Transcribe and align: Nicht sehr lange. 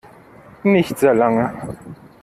Nicht 0.63 0.97
sehr 0.97 1.13
lange. 1.13 1.77